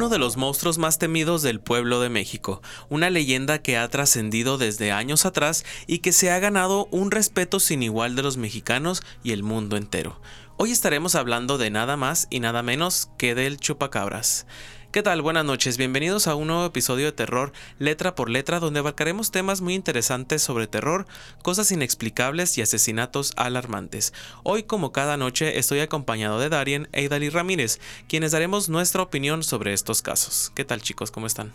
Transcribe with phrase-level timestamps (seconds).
[0.00, 4.56] uno de los monstruos más temidos del pueblo de México, una leyenda que ha trascendido
[4.56, 9.02] desde años atrás y que se ha ganado un respeto sin igual de los mexicanos
[9.22, 10.18] y el mundo entero.
[10.56, 14.46] Hoy estaremos hablando de nada más y nada menos que del chupacabras.
[14.92, 15.22] ¿Qué tal?
[15.22, 19.60] Buenas noches, bienvenidos a un nuevo episodio de Terror letra por letra donde abarcaremos temas
[19.60, 21.06] muy interesantes sobre terror,
[21.42, 24.12] cosas inexplicables y asesinatos alarmantes.
[24.42, 29.44] Hoy como cada noche estoy acompañado de Darien e Idali Ramírez, quienes daremos nuestra opinión
[29.44, 30.50] sobre estos casos.
[30.56, 31.12] ¿Qué tal chicos?
[31.12, 31.52] ¿Cómo están?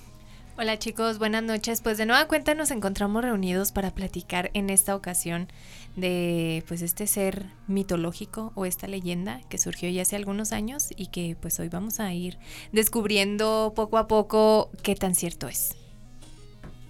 [0.57, 1.81] Hola chicos, buenas noches.
[1.81, 5.49] Pues de nueva cuenta nos encontramos reunidos para platicar en esta ocasión
[5.95, 11.07] de pues este ser mitológico o esta leyenda que surgió ya hace algunos años y
[11.07, 12.37] que pues hoy vamos a ir
[12.71, 15.75] descubriendo poco a poco qué tan cierto es.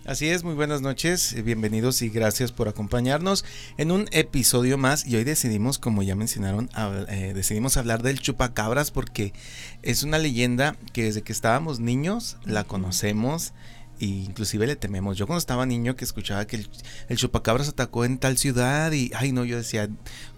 [0.05, 3.43] Así es, muy buenas noches, eh, bienvenidos y gracias por acompañarnos
[3.77, 6.69] en un episodio más y hoy decidimos, como ya mencionaron,
[7.09, 9.33] eh, decidimos hablar del chupacabras porque
[9.81, 13.53] es una leyenda que desde que estábamos niños la conocemos
[13.99, 15.17] e inclusive le tememos.
[15.17, 16.65] Yo cuando estaba niño que escuchaba que
[17.07, 19.89] el, chupacabras atacó en tal ciudad y, ay no, yo decía,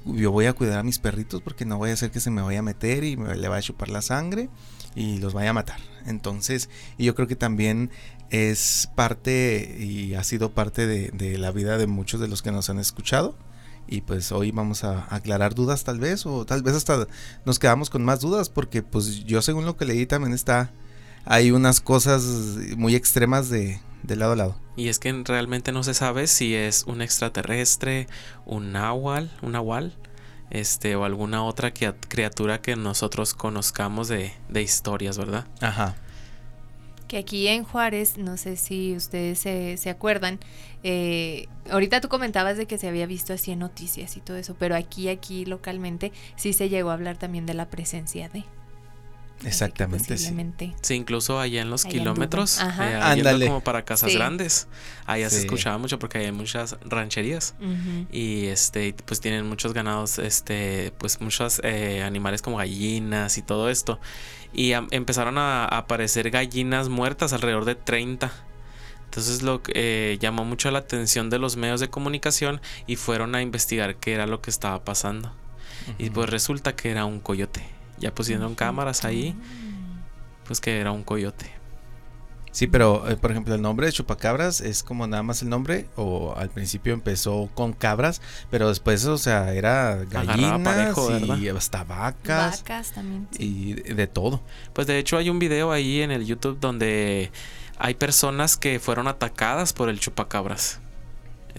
[0.06, 2.42] yo voy a cuidar a mis perritos porque no voy a hacer que se me
[2.42, 4.50] vaya a meter y me le vaya a chupar la sangre
[4.96, 5.80] y los vaya a matar.
[6.06, 7.92] Entonces, y yo creo que también
[8.30, 12.70] es parte y ha sido parte de, la vida de muchos de los que nos
[12.70, 13.36] han escuchado.
[13.90, 17.08] Y pues hoy vamos a aclarar dudas tal vez o tal vez hasta
[17.46, 20.74] nos quedamos con más dudas porque pues yo según lo que leí también está
[21.28, 22.24] hay unas cosas
[22.78, 24.56] muy extremas de, lado a lado.
[24.76, 28.08] Y es que realmente no se sabe si es un extraterrestre,
[28.46, 29.94] un nahual, un nahual,
[30.50, 35.46] este, o alguna otra criatura que nosotros conozcamos de, de historias, ¿verdad?
[35.62, 35.96] Ajá
[37.08, 40.40] que aquí en Juárez, no sé si ustedes se, se acuerdan,
[40.84, 44.56] eh, ahorita tú comentabas de que se había visto así en noticias y todo eso,
[44.60, 48.44] pero aquí, aquí localmente sí se llegó a hablar también de la presencia de.
[49.46, 50.18] Exactamente.
[50.18, 50.36] Sí.
[50.82, 50.94] sí.
[50.96, 54.68] incluso allá en los kilómetros, eh, como para casas grandes,
[55.06, 57.56] allá se escuchaba mucho porque hay muchas rancherías
[58.12, 63.70] y este, pues tienen muchos ganados, este, pues muchos eh, animales como gallinas y todo
[63.70, 64.00] esto
[64.54, 68.32] y empezaron a, aparecer gallinas muertas alrededor de 30.
[69.06, 73.36] Entonces lo que eh, llamó mucho la atención de los medios de comunicación y fueron
[73.36, 75.32] a investigar qué era lo que estaba pasando.
[75.98, 77.77] Y pues resulta que era un coyote.
[77.98, 79.36] Ya pusieron cámaras ahí,
[80.46, 81.58] pues que era un coyote.
[82.58, 85.86] Sí, pero eh, por ejemplo el nombre de chupacabras es como nada más el nombre
[85.96, 88.20] o al principio empezó con cabras,
[88.50, 90.98] pero después o sea era gallinas
[91.40, 94.42] y hasta vacas, vacas también, y de todo.
[94.74, 97.32] Pues de hecho hay un video ahí en el YouTube donde
[97.78, 100.80] hay personas que fueron atacadas por el chupacabras.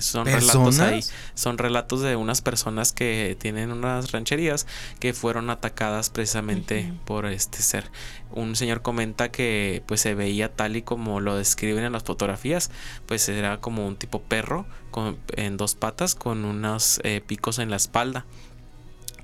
[0.01, 1.05] Son relatos ahí.
[1.35, 4.67] Son relatos de unas personas que tienen unas rancherías
[5.01, 7.91] que fueron atacadas precisamente por este ser.
[8.31, 12.71] Un señor comenta que pues se veía tal y como lo describen en las fotografías,
[13.07, 17.71] pues era como un tipo perro con, en dos patas con unos eh, picos en
[17.71, 18.27] la espalda.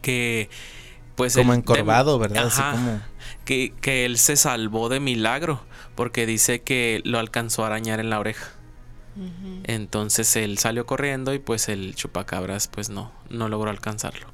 [0.02, 0.50] Que
[1.14, 2.50] pues como encorvado, ¿verdad?
[3.44, 5.62] que, que él se salvó de milagro
[5.94, 8.52] porque dice que lo alcanzó a arañar en la oreja.
[9.64, 14.26] Entonces él salió corriendo y pues el chupacabras pues no, no logró alcanzarlo.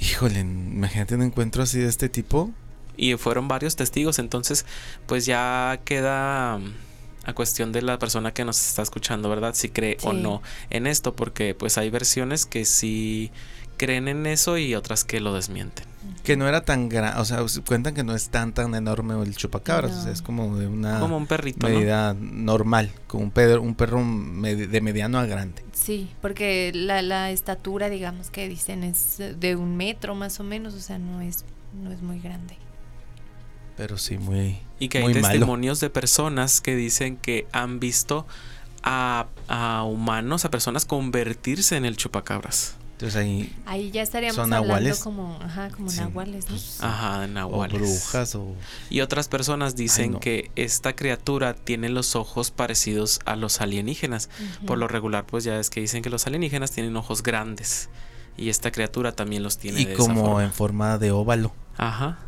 [0.00, 2.50] Híjole, imagínate un encuentro así de este tipo.
[2.96, 4.66] Y fueron varios testigos, entonces
[5.06, 6.72] pues ya queda mm,
[7.24, 9.54] a cuestión de la persona que nos está escuchando, ¿verdad?
[9.54, 13.30] Si cree o no en esto, porque pues hay versiones que sí
[13.78, 15.86] creen en eso y otras que lo desmienten.
[16.22, 19.34] Que no era tan grande, o sea, cuentan que no es tan tan enorme el
[19.34, 23.62] chupacabras, o sea, es como de una como un perrito, medida normal, como un perro,
[23.62, 25.62] un perro de mediano a grande.
[25.72, 30.74] Sí, porque la, la estatura, digamos que dicen es de un metro más o menos,
[30.74, 31.46] o sea, no es
[31.82, 32.58] no es muy grande.
[33.76, 38.26] Pero sí muy y que hay testimonios de personas que dicen que han visto
[38.82, 42.77] a, a humanos, a personas convertirse en el chupacabras.
[42.98, 46.50] Entonces ahí, ahí ya estaríamos hablando como, ajá, como nahuales, ¿no?
[46.50, 47.76] Pues, ajá, nahuales.
[47.76, 48.56] O brujas o...
[48.90, 54.30] Y otras personas dicen que esta criatura tiene los ojos parecidos a los alienígenas.
[54.66, 57.88] Por lo regular, pues ya es que dicen que los alienígenas tienen ojos grandes.
[58.36, 59.80] Y esta criatura también los tiene.
[59.82, 61.52] Y como en forma de óvalo.
[61.76, 62.18] Ajá.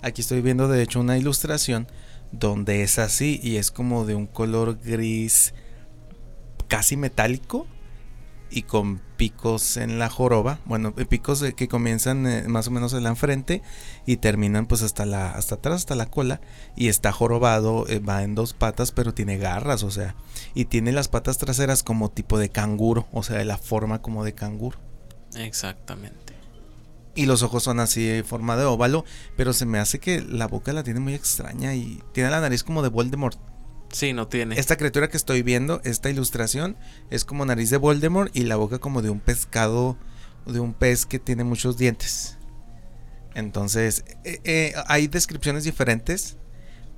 [0.00, 1.88] Aquí estoy viendo de hecho una ilustración
[2.30, 5.54] donde es así y es como de un color gris
[6.68, 7.66] casi metálico
[8.50, 13.04] y con picos en la joroba, bueno, picos que comienzan eh, más o menos en
[13.04, 13.62] la frente
[14.06, 16.40] y terminan pues hasta la hasta atrás, hasta la cola
[16.76, 20.14] y está jorobado, eh, va en dos patas, pero tiene garras, o sea,
[20.54, 24.24] y tiene las patas traseras como tipo de canguro, o sea, de la forma como
[24.24, 24.78] de canguro.
[25.36, 26.34] Exactamente.
[27.14, 29.04] y los ojos son así de forma de óvalo,
[29.36, 32.64] pero se me hace que la boca la tiene muy extraña y tiene la nariz
[32.64, 33.38] como de Voldemort.
[33.92, 34.58] Sí, no tiene.
[34.58, 36.76] Esta criatura que estoy viendo, esta ilustración,
[37.10, 39.96] es como nariz de Voldemort y la boca como de un pescado,
[40.46, 42.38] de un pez que tiene muchos dientes.
[43.34, 46.36] Entonces, eh, eh, hay descripciones diferentes,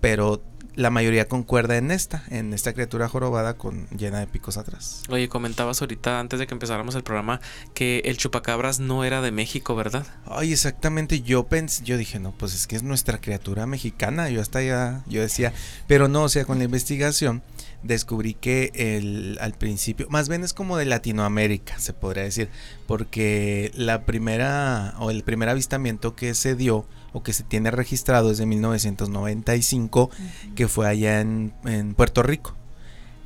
[0.00, 0.42] pero
[0.74, 5.02] la mayoría concuerda en esta, en esta criatura jorobada con llena de picos atrás.
[5.08, 7.40] Oye, comentabas ahorita antes de que empezáramos el programa
[7.74, 10.06] que el chupacabras no era de México, ¿verdad?
[10.26, 11.20] Ay, exactamente.
[11.20, 14.30] Yo pensé, yo dije, no, pues es que es nuestra criatura mexicana.
[14.30, 15.52] Yo hasta ya, yo decía,
[15.86, 17.42] pero no, o sea, con la investigación
[17.82, 22.48] descubrí que el, al principio, más bien es como de Latinoamérica, se podría decir,
[22.86, 28.30] porque la primera o el primer avistamiento que se dio o que se tiene registrado
[28.30, 30.10] desde 1995,
[30.54, 31.52] que fue allá en,
[31.96, 32.54] Puerto Rico.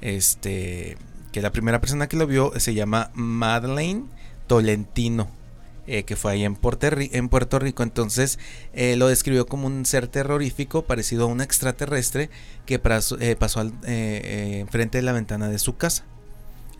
[0.00, 0.96] Este,
[1.32, 4.04] que la primera persona que lo vio se llama Madeleine
[4.46, 5.28] Tolentino.
[5.88, 6.58] Eh, que fue allá en,
[7.12, 7.84] en Puerto Rico.
[7.84, 8.40] Entonces
[8.72, 12.28] eh, lo describió como un ser terrorífico parecido a un extraterrestre
[12.64, 13.72] que pasó, eh, pasó al,
[14.68, 16.04] frente de la ventana de su casa.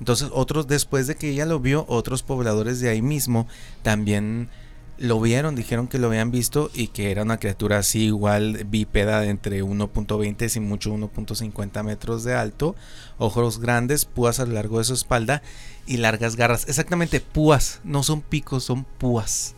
[0.01, 3.47] Entonces otros, después de que ella lo vio, otros pobladores de ahí mismo
[3.83, 4.49] también
[4.99, 9.21] lo vieron, dijeron que lo habían visto y que era una criatura así igual bípeda
[9.21, 12.75] de entre 1.20 y mucho 1.50 metros de alto,
[13.19, 15.43] ojos grandes, púas a lo largo de su espalda
[15.87, 16.67] y largas garras.
[16.69, 19.55] Exactamente, púas, no son picos, son púas.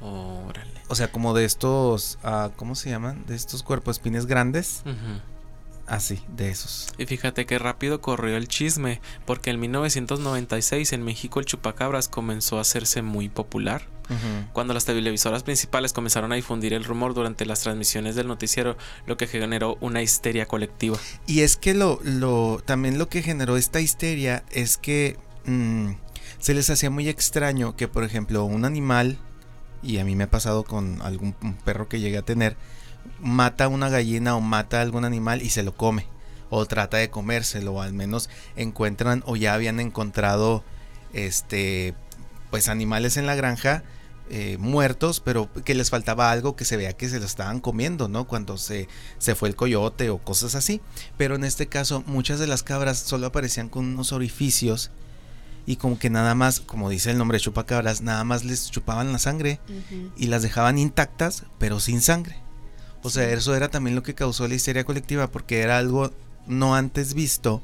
[0.00, 0.70] Órale.
[0.88, 3.24] O sea, como de estos, uh, ¿cómo se llaman?
[3.26, 4.82] De estos cuerpos espines grandes.
[5.86, 6.88] Así, de esos.
[6.96, 12.58] Y fíjate qué rápido corrió el chisme, porque en 1996 en México el chupacabras comenzó
[12.58, 13.82] a hacerse muy popular.
[14.52, 18.76] Cuando las televisoras principales comenzaron a difundir el rumor durante las transmisiones del noticiero,
[19.06, 20.98] lo que generó una histeria colectiva.
[21.26, 25.16] Y es que lo, lo también lo que generó esta histeria es que
[25.46, 25.92] mm,
[26.38, 29.18] se les hacía muy extraño que, por ejemplo, un animal,
[29.82, 31.32] y a mí me ha pasado con algún
[31.64, 32.58] perro que llegué a tener,
[33.20, 36.06] mata una gallina o mata algún animal y se lo come.
[36.50, 40.64] O trata de comérselo, o al menos encuentran o ya habían encontrado
[41.12, 41.94] este
[42.50, 43.82] pues animales en la granja
[44.30, 48.08] eh, muertos, pero que les faltaba algo que se vea que se lo estaban comiendo,
[48.08, 48.26] ¿no?
[48.26, 50.80] Cuando se, se fue el coyote o cosas así.
[51.18, 54.90] Pero en este caso, muchas de las cabras solo aparecían con unos orificios
[55.66, 59.18] y como que nada más, como dice el nombre chupacabras, nada más les chupaban la
[59.18, 59.60] sangre
[60.16, 62.43] y las dejaban intactas, pero sin sangre.
[63.04, 66.10] O sea, eso era también lo que causó la histeria colectiva, porque era algo
[66.46, 67.62] no antes visto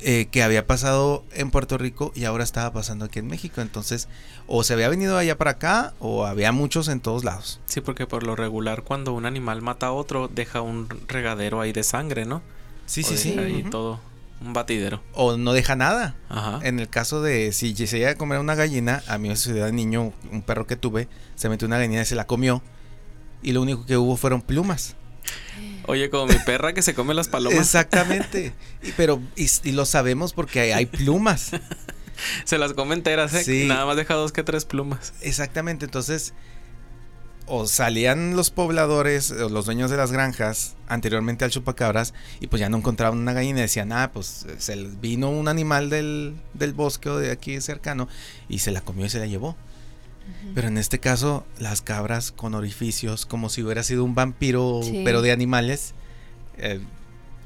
[0.00, 3.60] eh, que había pasado en Puerto Rico y ahora estaba pasando aquí en México.
[3.60, 4.08] Entonces,
[4.48, 7.60] o se había venido allá para acá o había muchos en todos lados.
[7.66, 11.72] Sí, porque por lo regular cuando un animal mata a otro deja un regadero ahí
[11.72, 12.42] de sangre, ¿no?
[12.86, 13.38] Sí, sí, sí.
[13.38, 14.00] Ahí todo,
[14.40, 15.00] un batidero.
[15.14, 16.16] O no deja nada.
[16.28, 16.58] Ajá.
[16.64, 19.64] En el caso de si se iba a comer una gallina, a mí me sucedió
[19.64, 22.62] de niño, un perro que tuve, se metió una gallina y se la comió.
[23.42, 24.96] Y lo único que hubo fueron plumas.
[25.86, 27.58] Oye, como mi perra que se come las palomas.
[27.58, 28.52] Exactamente.
[28.82, 31.52] Y, pero, y, lo sabemos porque hay plumas.
[32.44, 33.64] se las come enteras, ¿eh?
[33.66, 35.12] Nada más deja dos que tres plumas.
[35.20, 35.84] Exactamente.
[35.84, 36.34] Entonces,
[37.46, 42.58] o salían los pobladores, o los dueños de las granjas, anteriormente al chupacabras, y pues
[42.60, 46.72] ya no encontraban una gallina y decían, ah, pues se vino un animal del, del
[46.72, 48.08] bosque o de aquí cercano
[48.48, 49.56] y se la comió y se la llevó.
[50.54, 55.22] Pero en este caso, las cabras con orificios, como si hubiera sido un vampiro, pero
[55.22, 55.94] de animales,
[56.58, 56.80] eh,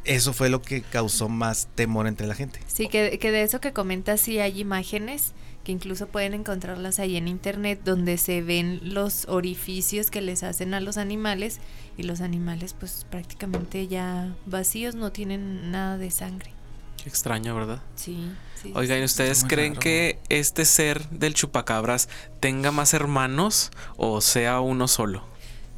[0.05, 2.61] eso fue lo que causó más temor entre la gente.
[2.67, 5.33] Sí, que, que de eso que comentas, sí hay imágenes
[5.65, 10.73] que incluso pueden encontrarlas ahí en internet donde se ven los orificios que les hacen
[10.73, 11.61] a los animales
[11.99, 16.53] y los animales pues prácticamente ya vacíos, no tienen nada de sangre.
[17.03, 17.83] Qué extraño, ¿verdad?
[17.95, 18.31] Sí.
[18.75, 22.09] Oigan, ¿ustedes creen que este ser del chupacabras
[22.41, 25.25] tenga más hermanos o sea uno solo?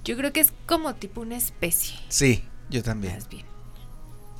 [0.04, 1.96] Yo creo que es como tipo una especie.
[2.08, 3.18] Sí, yo también.
[3.30, 3.46] bien.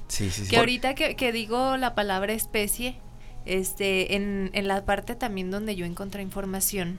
[0.08, 0.50] Sí, sí, sí.
[0.50, 3.00] Que ahorita que, digo la palabra especie,
[3.46, 6.98] este, en, en la parte también donde yo encontré información,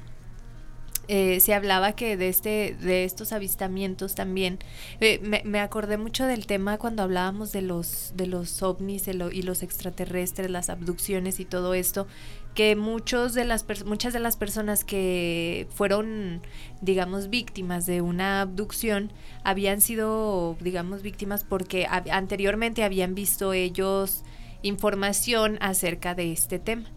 [1.08, 4.60] eh, se hablaba que de este de estos avistamientos también
[5.02, 9.64] eh, me, acordé mucho del tema cuando hablábamos de los de los ovnis y los
[9.64, 12.08] extraterrestres las abducciones y todo esto
[12.56, 16.42] que muchos de las muchas de las personas que fueron
[16.82, 19.12] digamos víctimas de una abducción
[19.44, 24.24] habían sido digamos víctimas porque anteriormente habían visto ellos
[24.64, 26.90] información acerca de este tema.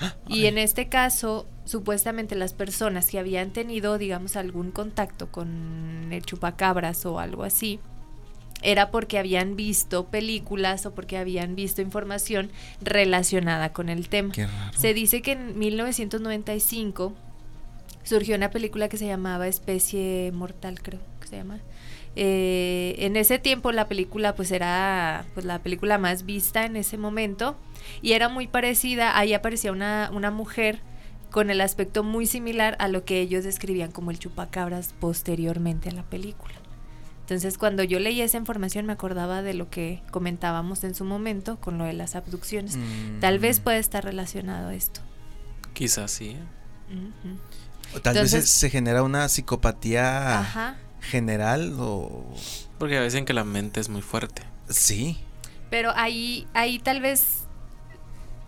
[0.26, 6.22] Y en este caso, supuestamente las personas que habían tenido, digamos, algún contacto con el
[6.24, 7.80] chupacabras o algo así,
[8.62, 14.32] era porque habían visto películas o porque habían visto información relacionada con el tema.
[14.74, 17.12] Se dice que en 1995
[18.04, 21.60] surgió una película que se llamaba Especie Mortal, creo que se llama.
[22.16, 26.96] Eh, en ese tiempo la película pues era pues la película más vista en ese
[26.96, 27.56] momento
[28.02, 30.80] y era muy parecida, ahí aparecía una, una mujer
[31.34, 35.92] con el aspecto muy similar a lo que ellos describían como el chupacabras posteriormente a
[35.92, 36.54] la película.
[37.22, 41.58] Entonces cuando yo leí esa información me acordaba de lo que comentábamos en su momento
[41.58, 42.78] con lo de las abducciones.
[43.20, 43.62] Tal vez mm.
[43.64, 45.00] puede estar relacionado a esto.
[45.72, 46.36] Quizás sí.
[46.36, 47.96] ¿eh?
[47.96, 52.32] o tal vez se genera una psicopatía general o...
[52.78, 54.42] Porque a veces que la mente es muy fuerte.
[54.68, 55.18] Sí.
[55.68, 57.43] Pero ahí, ahí tal vez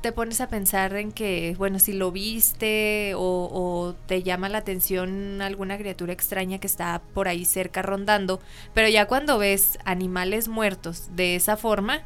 [0.07, 5.43] te pones a pensar en que, bueno, si lo viste o, te llama la atención
[5.43, 8.41] alguna criatura extraña que está por ahí cerca rondando,
[8.73, 12.03] pero ya cuando ves animales muertos de esa forma,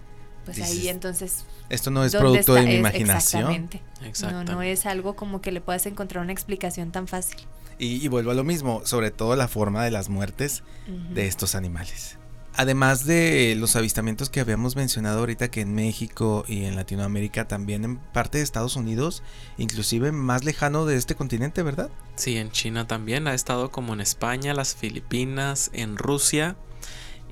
[0.47, 1.45] pues ahí entonces...
[1.69, 3.43] Esto no es producto de mi imaginación.
[3.43, 3.83] Exactamente.
[4.07, 4.53] exactamente.
[4.53, 7.37] No, no es algo como que le puedas encontrar una explicación tan fácil.
[7.79, 12.17] Y, vuelvo a lo mismo, sobre todo la forma de las muertes de estos animales.
[12.55, 17.85] Además de los avistamientos que habíamos mencionado ahorita que en México y en Latinoamérica, también
[17.85, 19.23] en parte de Estados Unidos,
[19.57, 21.91] inclusive más lejano de este continente, ¿verdad?
[22.17, 26.57] Sí, en China también, ha estado como en España, las Filipinas, en Rusia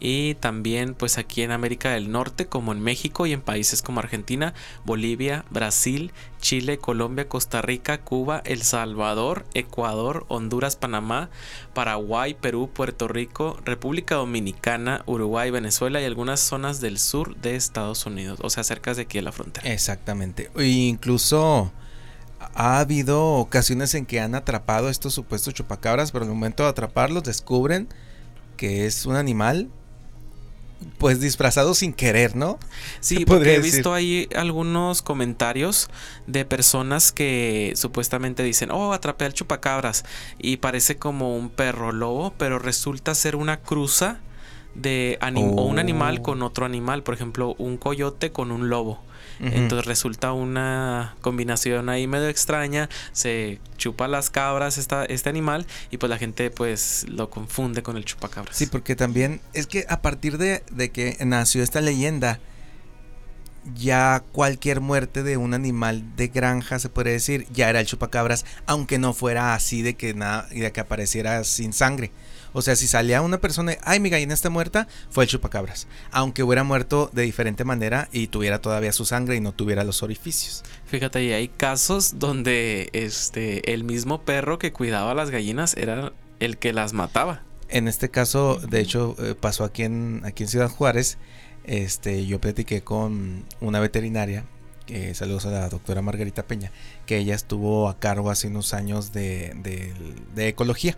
[0.01, 4.01] y también pues aquí en América del Norte como en México y en países como
[4.01, 11.31] Argentina, Bolivia, Brasil, Chile, Colombia, Costa Rica, Cuba, El Salvador, Ecuador, Honduras, Panamá,
[11.75, 18.07] Paraguay, Perú, Puerto Rico, República Dominicana, Uruguay, Venezuela y algunas zonas del sur de Estados
[18.07, 19.71] Unidos, o sea, cerca de aquí de la frontera.
[19.73, 20.51] Exactamente.
[20.57, 21.73] E incluso
[22.55, 27.25] ha habido ocasiones en que han atrapado estos supuestos chupacabras, pero el momento de atraparlos
[27.25, 27.89] descubren
[28.57, 29.71] que es un animal
[30.99, 32.59] pues disfrazado sin querer, ¿no?
[33.01, 35.89] Sí, porque he visto ahí algunos comentarios
[36.27, 40.05] de personas que supuestamente dicen, oh, atrapé al chupacabras
[40.39, 44.21] y parece como un perro lobo, pero resulta ser una cruza
[44.75, 46.23] de o un animal oh.
[46.23, 49.01] con otro animal, por ejemplo, un coyote con un lobo.
[49.41, 52.89] Entonces resulta una combinación ahí medio extraña.
[53.13, 57.97] Se chupa las cabras esta, este animal y pues la gente pues lo confunde con
[57.97, 58.57] el chupacabras.
[58.57, 62.41] Sí, porque también es que a partir de, de que nació esta leyenda,
[63.75, 68.45] ya cualquier muerte de un animal de granja, se puede decir, ya era el chupacabras,
[68.67, 72.11] aunque no fuera así de que nada, de que apareciera sin sangre.
[72.53, 75.87] O sea, si salía una persona, ay, mi gallina está muerta, fue el chupacabras.
[76.11, 80.03] Aunque hubiera muerto de diferente manera y tuviera todavía su sangre y no tuviera los
[80.03, 80.65] orificios.
[80.87, 86.13] Fíjate, y hay casos donde este el mismo perro que cuidaba a las gallinas era
[86.41, 87.43] el que las mataba.
[87.69, 91.19] En este caso, de hecho, eh, pasó aquí en, aquí en Ciudad Juárez.
[91.65, 94.45] Este, yo platiqué con una veterinaria
[95.15, 96.71] saludos a la doctora Margarita Peña,
[97.07, 99.55] que ella estuvo a cargo hace unos años de,
[100.35, 100.97] de ecología.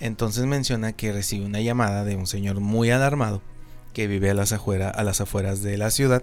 [0.00, 3.42] Entonces menciona que recibe una llamada de un señor muy alarmado
[3.92, 6.22] que vive a las, afueras, a las afueras de la ciudad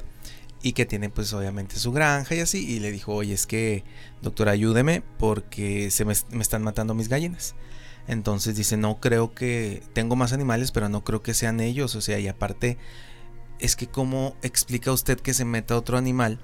[0.62, 3.84] y que tiene pues obviamente su granja y así y le dijo oye es que
[4.22, 7.56] doctor ayúdeme porque se me, están matando mis gallinas
[8.08, 12.02] entonces dice no creo que tengo más animales pero no creo que sean ellos o
[12.02, 12.78] sea y aparte
[13.60, 16.40] es que cómo explica usted que se meta otro animal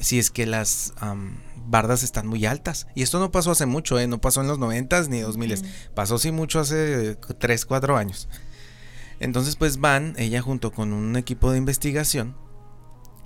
[0.00, 0.94] si es que las
[1.66, 2.86] bardas están muy altas.
[2.94, 4.06] Y esto no pasó hace mucho, ¿eh?
[4.06, 5.62] no pasó en los 90 ni 2000,
[5.94, 8.28] pasó sí mucho hace 3, 4 años.
[9.20, 12.36] Entonces pues van, ella junto con un equipo de investigación,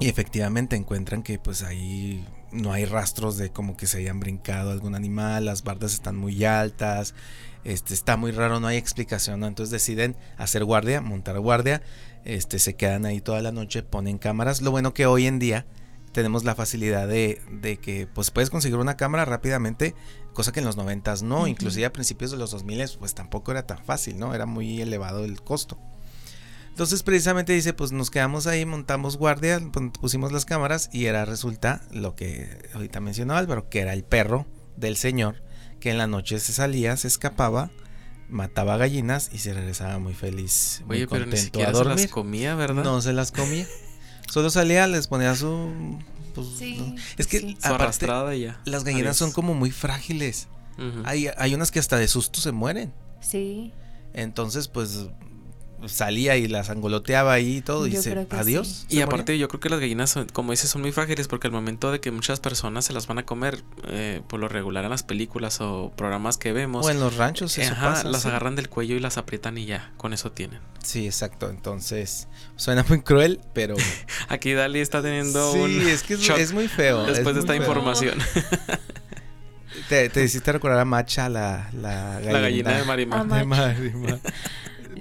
[0.03, 4.73] y efectivamente encuentran que pues ahí no hay rastros de como que se hayan brincado
[4.73, 7.15] algún animal, las bardas están muy altas,
[7.63, 11.83] este está muy raro, no hay explicación, entonces deciden hacer guardia, montar guardia,
[12.25, 14.61] este se quedan ahí toda la noche, ponen cámaras.
[14.61, 15.67] Lo bueno que hoy en día
[16.13, 19.95] tenemos la facilidad de, de, que pues puedes conseguir una cámara rápidamente,
[20.33, 23.67] cosa que en los 90 no, inclusive a principios de los 2000 pues tampoco era
[23.67, 24.35] tan fácil, ¿no?
[24.35, 25.79] Era muy elevado el costo.
[26.69, 29.61] Entonces precisamente dice, pues nos quedamos ahí, montamos guardia,
[30.01, 34.47] pusimos las cámaras y era resulta lo que ahorita mencionó Álvaro, que era el perro
[34.77, 35.43] del señor
[35.83, 37.71] que en la noche se salía, se escapaba,
[38.29, 41.99] mataba gallinas y se regresaba muy feliz, muy contento a dormir.
[41.99, 42.85] se las comía, ¿verdad?
[42.85, 43.67] No se las comía.
[44.33, 45.99] Solo salía, les ponía su.
[46.35, 46.47] Pues,
[47.19, 48.59] es que arrastrada ya.
[48.65, 50.49] Las gallinas son como muy frágiles.
[51.05, 52.95] hay, hay unas que hasta de susto se mueren.
[53.21, 53.75] Sí.
[54.15, 55.05] Entonces, pues
[55.87, 58.87] salía y las angoloteaba ahí y todo y dice adiós.
[58.89, 61.93] Y aparte yo creo que las gallinas, como dices, son muy frágiles porque al momento
[61.93, 65.03] de que muchas personas se las van a comer, eh, por lo regular en las
[65.03, 66.87] películas o programas que vemos.
[66.87, 67.57] O en los ranchos.
[67.59, 70.61] las agarran del cuello y las aprietan y ya, con eso tienen.
[70.83, 71.49] Sí, exacto.
[71.51, 73.77] Entonces, suena muy cruel, pero...
[74.29, 77.05] Aquí Dali está teniendo sí, es que es, muy feo.
[77.05, 78.19] Después de esta información.
[79.89, 83.27] te, te hiciste recordar a Macha, la, la, La gallina de Marimar.
[83.29, 84.21] De Marimar.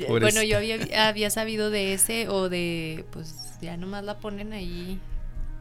[0.07, 0.43] Bueno, Pobrecita.
[0.43, 4.99] yo había, había sabido de ese o de, pues ya nomás la ponen ahí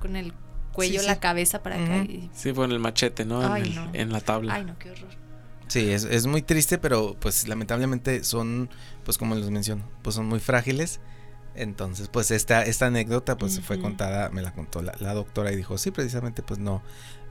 [0.00, 0.32] con el
[0.72, 1.96] cuello, Sí, la cabeza para acá.
[2.02, 2.10] Ujú.
[2.12, 3.42] y- Sí, con el machete, ¿no?
[3.44, 3.90] En, Ay, el- no.
[3.92, 4.54] en la tabla.
[4.54, 5.10] Ay, no, qué horror.
[5.68, 8.68] Sí, es, es muy triste, pero pues lamentablemente son,
[9.04, 11.00] pues como les menciono, pues son muy frágiles.
[11.54, 13.84] Entonces, pues esta, esta anécdota pues fue Ujú.
[13.84, 16.82] contada, me la contó la, la doctora y dijo, sí, precisamente pues no,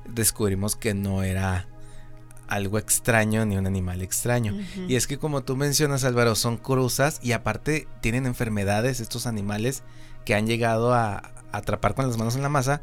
[0.08, 1.68] descubrimos que no era
[2.50, 4.53] algo extraño ni un animal extraño.
[4.88, 9.84] Y es que como tú mencionas Álvaro, son cruzas y aparte tienen enfermedades estos animales
[10.25, 12.82] que han llegado a atrapar con las manos en la masa.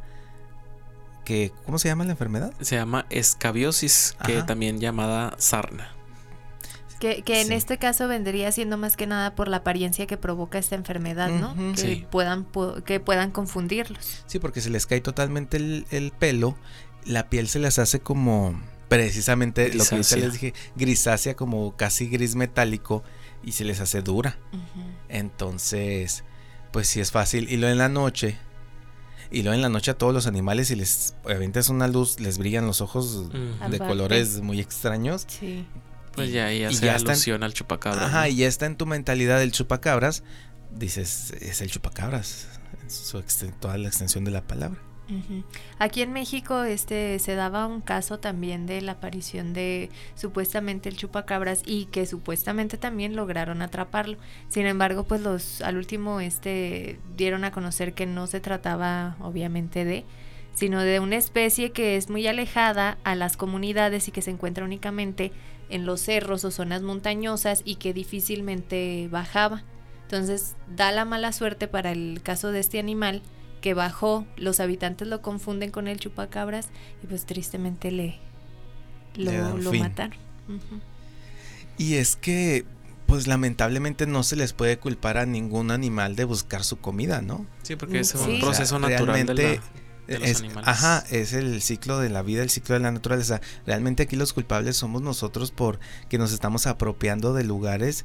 [1.25, 2.53] Que, ¿Cómo se llama la enfermedad?
[2.61, 4.47] Se llama escabiosis, que Ajá.
[4.47, 5.91] también llamada sarna.
[7.01, 7.55] Que, que en Sí.
[7.55, 11.55] este caso vendría siendo más que nada por la apariencia que provoca esta enfermedad, ¿no?
[11.75, 12.07] Que Sí.
[12.11, 14.23] puedan pu- que puedan confundirlos.
[14.27, 16.57] Sí, porque se les cae totalmente el, el pelo,
[17.05, 18.59] la piel se les hace como
[18.89, 20.25] precisamente lo que ahorita Grisácea.
[20.25, 23.03] les dije, grisácea, como casi gris metálico
[23.43, 24.39] y se les hace dura.
[25.09, 26.25] Entonces,
[26.73, 27.49] pues sí es fácil.
[27.51, 28.37] Y luego en la noche,
[29.31, 32.39] y luego en la noche a todos los animales, si les aventas una luz, les
[32.39, 33.71] brillan los ojos Mm.
[33.71, 35.27] de colores muy extraños.
[35.29, 35.67] Sí.
[36.15, 38.07] Pues ya ahí Y hace ya alusión al chupacabra.
[38.07, 38.29] Ajá, ¿no?
[38.29, 40.23] y ya está en tu mentalidad el chupacabras,
[40.75, 42.47] dices, es el chupacabras,
[42.83, 43.23] en su
[43.61, 44.81] toda la extensión de la palabra.
[45.79, 50.97] Aquí en México este se daba un caso también de la aparición de supuestamente el
[50.97, 54.19] chupacabras y que supuestamente también lograron atraparlo.
[54.49, 59.85] Sin embargo, pues los al último este dieron a conocer que no se trataba obviamente
[59.85, 60.05] de
[60.55, 64.65] sino de una especie que es muy alejada a las comunidades y que se encuentra
[64.65, 65.31] únicamente
[65.69, 69.65] en los cerros o zonas montañosas y que difícilmente bajaba.
[70.05, 73.23] Entonces da la mala suerte para el caso de este animal
[73.67, 76.69] que bajó, los habitantes lo confunden con el chupacabras
[77.03, 78.17] y pues tristemente le
[79.17, 80.17] lo, Le mataron.
[81.77, 82.65] Y es que,
[83.07, 87.45] pues lamentablemente no se les puede culpar a ningún animal de buscar su comida, ¿no?
[87.65, 88.19] Sí, porque es Sí.
[88.19, 89.61] un O sea, proceso natural de, la- realmente
[90.07, 90.69] de los es, animales.
[90.69, 93.41] Ajá, es el ciclo de la vida, el ciclo de la naturaleza.
[93.67, 98.05] Realmente aquí los culpables somos nosotros por que nos estamos apropiando de lugares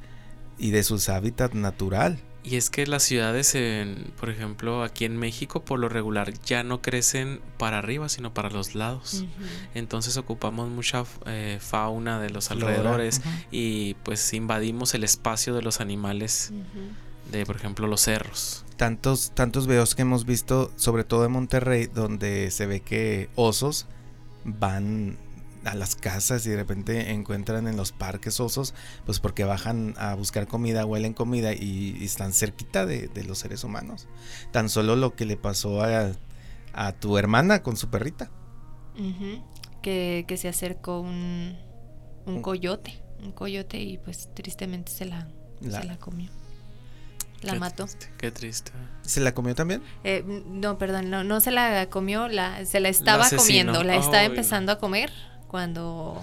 [0.57, 2.17] y de sus hábitat natural.
[2.43, 6.63] Y es que las ciudades, en, por ejemplo, aquí en México, por lo regular ya
[6.63, 9.25] no crecen para arriba, sino para los lados.
[9.75, 15.81] Entonces ocupamos mucha eh, fauna de los alrededores y pues invadimos el espacio de los
[15.81, 16.51] animales,
[17.31, 18.65] de por ejemplo los cerros.
[18.75, 23.85] Tantos, tantos videos que hemos visto, sobre todo en Monterrey, donde se ve que osos
[24.43, 25.19] van
[25.63, 28.73] a las casas y de repente encuentran en los parques osos,
[29.05, 33.37] pues porque bajan a buscar comida, huelen comida y, y están cerquita de, de los
[33.39, 34.07] seres humanos.
[34.51, 36.11] Tan solo lo que le pasó a,
[36.73, 38.31] a tu hermana con su perrita.
[39.81, 41.57] Que, que se acercó un,
[42.25, 45.27] un coyote, un coyote y pues tristemente se la,
[45.61, 46.29] La- se la comió.
[47.41, 47.85] La Qué mató.
[47.85, 48.71] triste, qué triste.
[49.01, 49.81] ¿Se la comió también?
[50.03, 54.23] Eh, no, perdón, no, no se la comió, la, se la estaba comiendo, la estaba
[54.23, 55.11] empezando a comer
[55.51, 56.19] cuando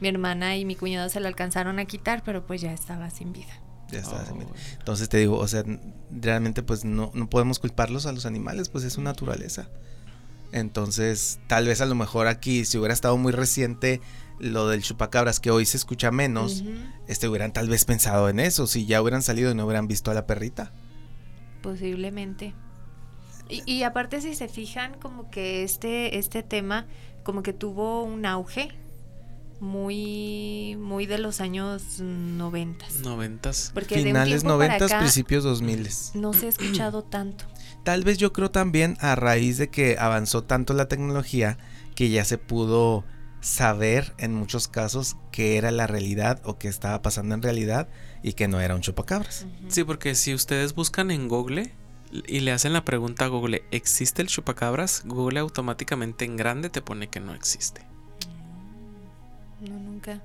[0.00, 3.32] mi hermana y mi cuñado se la alcanzaron a quitar, pero pues ya estaba sin
[3.32, 3.60] vida.
[3.92, 4.26] Ya está.
[4.26, 5.62] se me- Oh, Entonces te digo, o sea,
[6.10, 9.68] realmente pues no, no podemos culparlos a los animales, pues es su naturaleza.
[10.50, 14.00] Entonces, tal vez a lo mejor aquí, si hubiera estado muy reciente
[14.40, 16.64] lo del chupacabras, que hoy se escucha menos,
[17.06, 20.10] este hubieran tal vez pensado en eso, si ya hubieran salido y no hubieran visto
[20.10, 20.72] a la perrita.
[21.62, 22.54] Posiblemente.
[23.48, 26.86] Y, y aparte si se fijan, como que este, este tema
[27.26, 28.68] como que tuvo un auge
[29.58, 33.00] muy, muy de los años noventas.
[33.00, 33.72] Noventas.
[33.74, 35.88] Porque Finales tiempo para 90, acá principios 2000.
[36.14, 37.44] no se ha escuchado tanto.
[37.82, 41.58] Tal vez yo creo también a raíz de que avanzó tanto la tecnología
[41.96, 43.04] que ya se pudo
[43.40, 47.88] saber en muchos casos qué era la realidad o qué estaba pasando en realidad
[48.22, 49.46] y que no era un chupacabras.
[49.66, 51.74] Sí, porque si ustedes buscan en Google
[52.10, 55.02] y le hacen la pregunta a Google, ¿existe el chupacabras?
[55.04, 57.82] Google automáticamente en grande te pone que no existe.
[59.60, 60.22] No, nunca,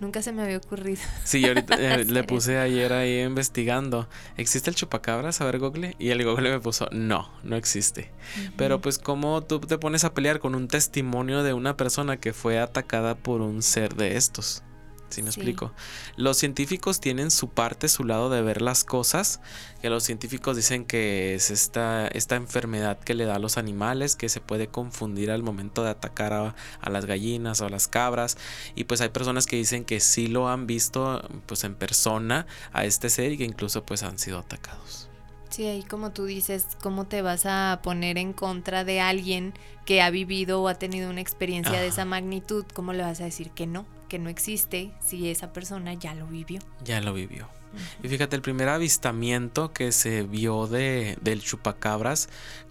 [0.00, 1.00] nunca se me había ocurrido.
[1.24, 5.40] Sí, yo ahorita eh, le puse ayer ahí investigando, ¿existe el chupacabras?
[5.40, 5.96] A ver Google.
[5.98, 8.10] Y el Google me puso, no, no existe.
[8.56, 12.32] Pero pues como tú te pones a pelear con un testimonio de una persona que
[12.32, 14.62] fue atacada por un ser de estos.
[15.10, 15.40] ¿Sí me Sí.
[15.40, 15.72] explico?
[16.16, 19.40] Los científicos tienen su parte, su lado de ver las cosas,
[19.80, 24.16] que los científicos dicen que es esta, esta enfermedad que le da a los animales,
[24.16, 27.88] que se puede confundir al momento de atacar a, a las gallinas o a las
[27.88, 28.36] cabras,
[28.74, 32.84] y pues hay personas que dicen que sí lo han visto pues en persona a
[32.84, 35.08] este ser y que incluso pues han sido atacados.
[35.48, 39.54] Sí, ahí como tú dices, ¿cómo te vas a poner en contra de alguien
[39.86, 42.66] que ha vivido o ha tenido una experiencia de esa magnitud?
[42.74, 46.26] ¿Cómo le vas a decir que no, que no existe si esa persona ya lo
[46.26, 46.60] vivió?
[46.84, 47.48] Ya lo vivió.
[48.02, 52.28] Y fíjate, el primer avistamiento que se vio de, del chupacabras,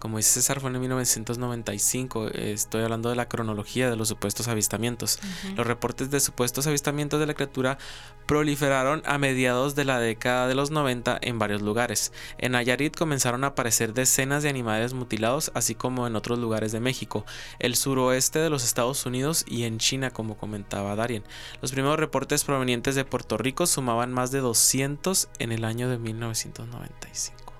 [0.07, 2.29] como dice César, fue en 1995.
[2.29, 5.19] Estoy hablando de la cronología de los supuestos avistamientos.
[5.57, 7.77] Los reportes de supuestos avistamientos de la criatura
[8.25, 12.13] proliferaron a mediados de la década de los 90 en varios lugares.
[12.37, 16.79] En Nayarit comenzaron a aparecer decenas de animales mutilados, así como en otros lugares de
[16.79, 17.25] México,
[17.59, 21.25] el suroeste de los Estados Unidos y en China, como comentaba Darien.
[21.61, 25.97] Los primeros reportes provenientes de Puerto Rico sumaban más de 200 en el año de
[25.97, 27.51] 1995.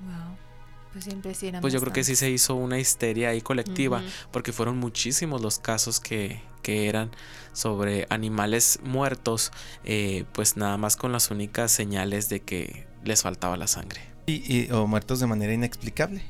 [0.00, 0.33] Wow.
[0.94, 4.78] Pues siempre Pues yo creo que sí se hizo una histeria ahí colectiva, porque fueron
[4.78, 7.10] muchísimos los casos que, que eran
[7.52, 9.50] sobre animales muertos,
[9.82, 14.02] eh, pues nada más con las únicas señales de que les faltaba la sangre.
[14.26, 16.22] Y, o muertos de manera inexplicable.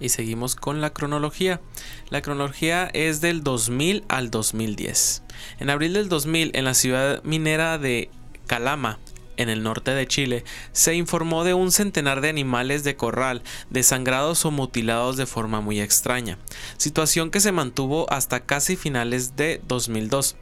[0.00, 1.60] Y seguimos con la cronología.
[2.08, 5.22] La cronología es del 2000 al 2010.
[5.60, 8.10] En abril del 2000, en la ciudad minera de
[8.46, 8.98] Calama,
[9.38, 14.44] en el norte de Chile, se informó de un centenar de animales de corral desangrados
[14.44, 16.38] o mutilados de forma muy extraña,
[16.76, 20.36] situación que se mantuvo hasta casi finales de 2002.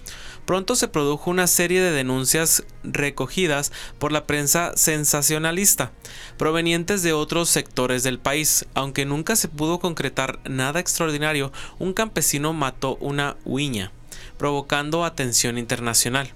[0.46, 5.90] Pronto se produjo una serie de denuncias recogidas por la prensa sensacionalista,
[6.38, 8.64] provenientes de otros sectores del país.
[8.74, 13.90] Aunque nunca se pudo concretar nada extraordinario, un campesino mató una huiña,
[14.38, 16.32] provocando atención internacional.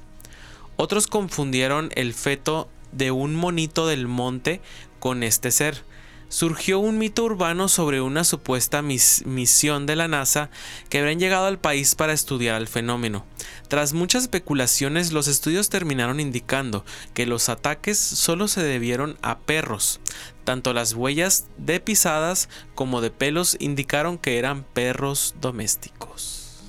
[0.82, 4.62] Otros confundieron el feto de un monito del monte
[4.98, 5.84] con este ser.
[6.30, 10.48] Surgió un mito urbano sobre una supuesta misión de la NASA
[10.88, 13.26] que habrían llegado al país para estudiar el fenómeno.
[13.68, 20.00] Tras muchas especulaciones, los estudios terminaron indicando que los ataques solo se debieron a perros.
[20.44, 26.62] Tanto las huellas de pisadas como de pelos indicaron que eran perros domésticos.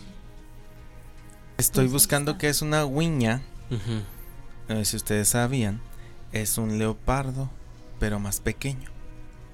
[1.57, 3.41] Estoy buscando que es una huiña
[4.67, 5.81] a ver si ustedes sabían,
[6.31, 7.49] es un leopardo,
[7.99, 8.89] pero más pequeño.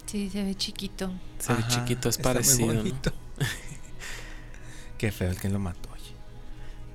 [0.05, 1.11] Sí, se ve chiquito.
[1.39, 2.83] Se ve chiquito, es parecido.
[4.97, 5.89] Qué feo el que lo mató.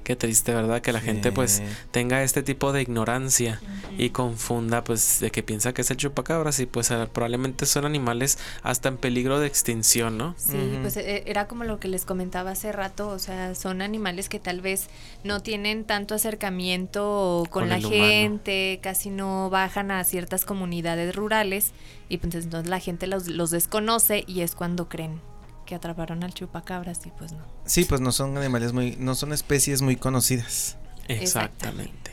[0.04, 0.82] Qué triste, ¿verdad?
[0.82, 3.60] Que la gente pues tenga este tipo de ignorancia
[3.96, 8.38] y confunda pues de que piensa que es el chupacabras y pues probablemente son animales
[8.62, 10.34] hasta en peligro de extinción, ¿no?
[10.36, 14.28] Sí, pues e, era como lo que les comentaba hace rato, o sea, son animales
[14.28, 14.88] que tal vez
[15.22, 21.72] no tienen tanto acercamiento con, la gente, casi no bajan a ciertas comunidades rurales
[22.08, 25.31] y pues entonces la gente los, los desconoce y es cuando creen
[25.64, 27.44] que atraparon al chupacabras y pues no.
[27.64, 30.76] Sí, pues no son animales muy, no son especies muy conocidas.
[31.08, 32.12] Exactamente.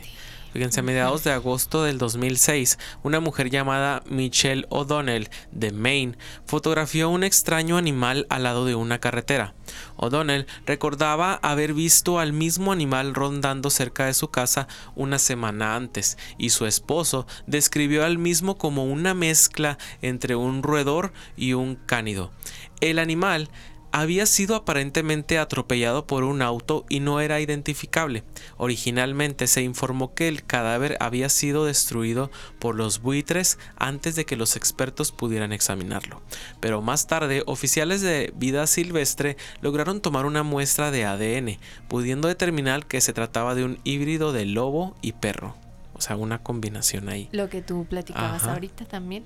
[0.52, 7.08] Fíjense, a mediados de agosto del 2006, una mujer llamada Michelle O'Donnell de Maine fotografió
[7.08, 9.54] un extraño animal al lado de una carretera.
[9.96, 16.18] O'Donnell recordaba haber visto al mismo animal rondando cerca de su casa una semana antes,
[16.38, 22.32] y su esposo describió al mismo como una mezcla entre un roedor y un cánido.
[22.80, 23.50] El animal
[23.92, 28.24] había sido aparentemente atropellado por un auto y no era identificable.
[28.56, 34.36] Originalmente se informó que el cadáver había sido destruido por los buitres antes de que
[34.36, 36.22] los expertos pudieran examinarlo.
[36.60, 42.86] Pero más tarde, oficiales de vida silvestre lograron tomar una muestra de ADN, pudiendo determinar
[42.86, 45.56] que se trataba de un híbrido de lobo y perro.
[45.94, 47.28] O sea, una combinación ahí.
[47.32, 49.24] Lo que tú platicabas ahorita también.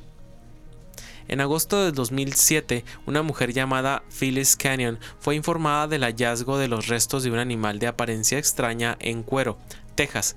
[1.27, 6.89] En agosto de 2007, una mujer llamada Phyllis Canyon fue informada del hallazgo de los
[6.89, 9.59] restos de un animal de apariencia extraña en Cuero,
[9.95, 10.37] Texas.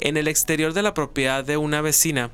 [0.00, 2.32] En el exterior de la propiedad de una vecina,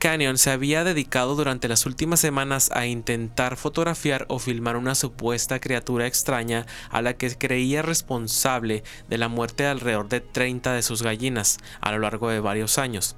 [0.00, 5.60] Canyon se había dedicado durante las últimas semanas a intentar fotografiar o filmar una supuesta
[5.60, 10.82] criatura extraña a la que creía responsable de la muerte de alrededor de 30 de
[10.82, 13.16] sus gallinas a lo largo de varios años.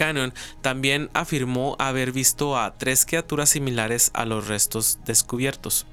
[0.00, 0.32] Canyon
[0.62, 5.86] también afirmó haber visto a tres criaturas similares a los restos descubiertos.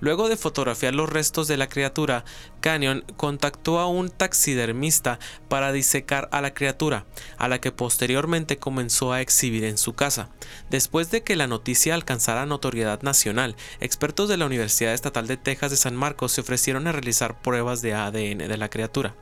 [0.00, 2.24] Luego de fotografiar los restos de la criatura,
[2.60, 7.06] Canyon contactó a un taxidermista para disecar a la criatura,
[7.38, 10.30] a la que posteriormente comenzó a exhibir en su casa.
[10.70, 15.70] Después de que la noticia alcanzara notoriedad nacional, expertos de la Universidad Estatal de Texas
[15.70, 19.14] de San Marcos se ofrecieron a realizar pruebas de ADN de la criatura.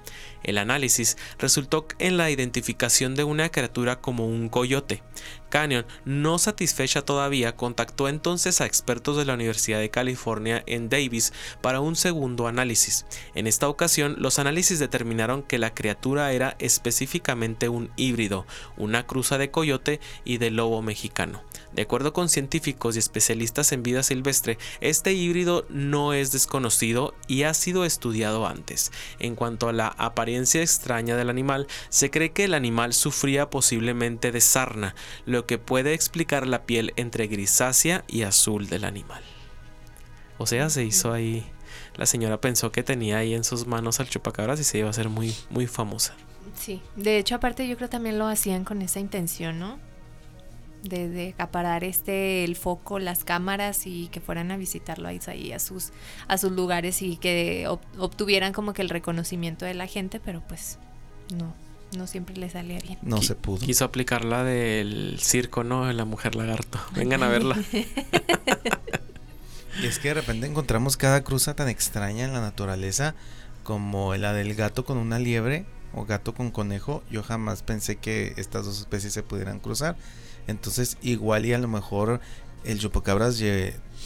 [0.43, 5.03] El análisis resultó en la identificación de una criatura como un coyote.
[5.51, 11.33] Canyon, no satisfecha todavía, contactó entonces a expertos de la Universidad de California en Davis
[11.61, 13.05] para un segundo análisis.
[13.35, 19.37] En esta ocasión, los análisis determinaron que la criatura era específicamente un híbrido, una cruza
[19.37, 21.43] de coyote y de lobo mexicano.
[21.73, 27.45] De acuerdo con científicos y especialistas en vida silvestre, este híbrido no es desconocido y
[27.45, 28.91] ha sido estudiado antes.
[29.19, 34.33] En cuanto a la apariencia extraña del animal, se cree que el animal sufría posiblemente
[34.33, 34.95] de sarna,
[35.47, 39.23] que puede explicar la piel entre grisácea y azul del animal.
[40.39, 41.45] O sea, se hizo ahí.
[41.97, 44.91] La señora pensó que tenía ahí en sus manos al chupacabras y se iba a
[44.91, 46.15] hacer muy, muy famosa.
[46.55, 49.79] Sí, de hecho, aparte, yo creo también lo hacían con esa intención, ¿no?
[50.83, 55.53] De, de acaparar este el foco, las cámaras y que fueran a visitarlo ahí, ahí
[55.53, 55.91] a sus
[56.27, 60.43] a sus lugares y que ob- obtuvieran como que el reconocimiento de la gente, pero
[60.49, 60.79] pues
[61.37, 61.55] no,
[61.97, 62.99] no siempre le salía bien.
[63.03, 63.65] No se pudo.
[63.65, 65.87] Quiso aplicar la del circo, ¿no?
[65.87, 66.79] De la mujer lagarto.
[66.95, 67.57] Vengan a verla.
[69.83, 73.15] Y es que de repente encontramos cada cruza tan extraña en la naturaleza
[73.63, 77.03] como la del gato con una liebre o gato con conejo.
[77.11, 79.97] Yo jamás pensé que estas dos especies se pudieran cruzar.
[80.47, 82.21] Entonces igual y a lo mejor
[82.65, 83.43] el chupacabras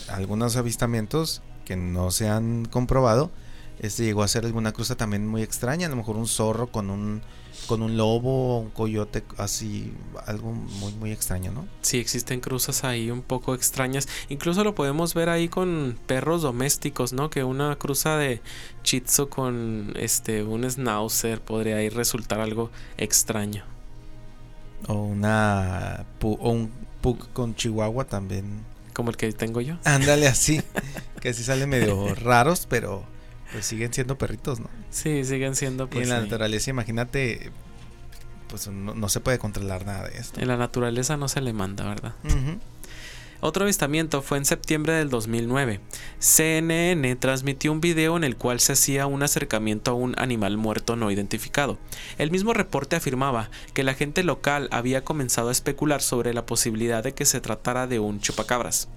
[0.08, 3.32] algunos avistamientos que no se han comprobado.
[3.80, 6.90] Este llegó a ser alguna cruza también muy extraña, a lo mejor un zorro con
[6.90, 7.22] un
[7.64, 9.92] con un lobo, un coyote, así
[10.26, 11.66] algo muy muy extraño, ¿no?
[11.82, 14.08] Sí, existen cruzas ahí un poco extrañas.
[14.28, 17.30] Incluso lo podemos ver ahí con perros domésticos, ¿no?
[17.30, 18.40] Que una cruza de
[18.82, 23.64] Shih Tzu con este un Schnauzer podría ahí resultar algo extraño.
[24.86, 28.64] O una o un pug con chihuahua también.
[28.92, 29.76] Como el que tengo yo.
[29.84, 30.62] Ándale así,
[31.20, 33.04] que sí salen medio raros, pero
[33.54, 34.68] pues siguen siendo perritos, ¿no?
[34.90, 36.22] Sí, siguen siendo y pues en la ahí.
[36.24, 37.52] naturaleza, imagínate,
[38.48, 40.40] pues no, no se puede controlar nada de esto.
[40.40, 42.14] En la naturaleza no se le manda, ¿verdad?
[42.24, 42.58] Ujú.
[43.40, 45.80] Otro avistamiento fue en septiembre del 2009.
[46.18, 50.96] CNN transmitió un video en el cual se hacía un acercamiento a un animal muerto
[50.96, 51.78] no identificado.
[52.16, 57.02] El mismo reporte afirmaba que la gente local había comenzado a especular sobre la posibilidad
[57.02, 58.88] de que se tratara de un chupacabras.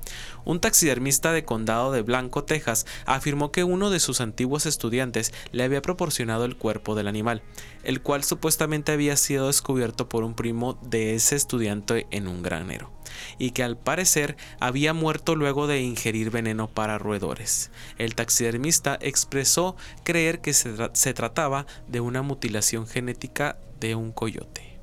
[0.46, 5.64] Un taxidermista de condado de Blanco, Texas, afirmó que uno de sus antiguos estudiantes le
[5.64, 7.42] había proporcionado el cuerpo del animal,
[7.84, 12.98] el cual supuestamente había sido descubierto por un primo de ese estudiante en un granero
[13.38, 17.72] y que al parecer había muerto luego de ingerir veneno para roedores.
[17.98, 24.12] El taxidermista expresó creer que se, tra- se trataba de una mutilación genética de un
[24.12, 24.78] coyote.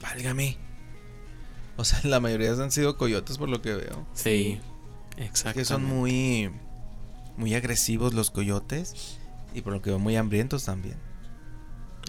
[0.00, 0.56] Válgame.
[1.76, 4.06] O sea, la mayoría han sido coyotes por lo que veo.
[4.14, 4.60] Sí,
[5.16, 5.58] Es exacto.
[5.58, 6.50] que son muy,
[7.36, 9.18] muy agresivos los coyotes
[9.54, 10.96] y por lo que veo muy hambrientos también.